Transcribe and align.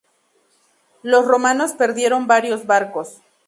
Los 1.03 1.25
romanos 1.27 1.73
perdieron 1.73 2.25
varios 2.25 2.65
barcos. 2.65 3.21